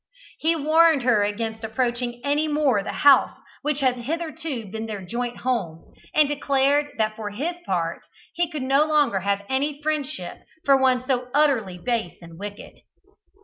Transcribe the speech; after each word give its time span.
He 0.39 0.55
warned 0.55 1.03
her 1.03 1.23
against 1.23 1.63
approaching 1.63 2.21
any 2.23 2.47
more 2.47 2.81
the 2.81 2.91
house 2.91 3.37
which 3.61 3.81
had 3.81 3.97
hitherto 3.97 4.65
been 4.65 4.87
their 4.87 5.05
joint 5.05 5.37
home, 5.37 5.93
and 6.15 6.27
declared 6.27 6.87
that 6.97 7.15
for 7.15 7.29
his 7.29 7.57
part 7.67 8.01
he 8.33 8.49
could 8.49 8.63
no 8.63 8.83
longer 8.85 9.19
have 9.19 9.45
any 9.47 9.79
friendship 9.83 10.39
for 10.65 10.75
one 10.75 11.05
so 11.05 11.27
utterly 11.35 11.77
base 11.77 12.17
and 12.19 12.39
wicked. 12.39 12.79